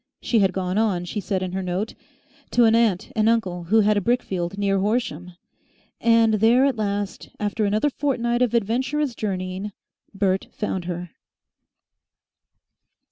She 0.19 0.39
had 0.39 0.51
gone 0.51 0.79
on, 0.79 1.05
she 1.05 1.19
said 1.19 1.43
in 1.43 1.51
her 1.51 1.61
note, 1.61 1.93
to 2.49 2.63
an 2.63 2.73
aunt 2.73 3.11
and 3.15 3.29
uncle 3.29 3.65
who 3.65 3.81
had 3.81 3.97
a 3.97 4.01
brickfield 4.01 4.57
near 4.57 4.79
Horsham. 4.79 5.33
And 5.99 6.33
there 6.33 6.65
at 6.65 6.75
last, 6.75 7.29
after 7.39 7.65
another 7.65 7.91
fortnight 7.91 8.41
of 8.41 8.55
adventurous 8.55 9.13
journeying, 9.13 9.73
Bert 10.11 10.47
found 10.53 10.85
her. 10.85 11.11